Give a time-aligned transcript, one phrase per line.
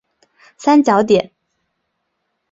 [0.57, 1.29] 三角点。